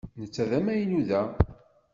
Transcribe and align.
Netta 0.19 0.43
d 0.49 0.51
amaynu 0.57 1.01
da. 1.07 1.21